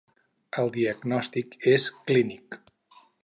[0.61, 2.59] El diagnòstic és clínic.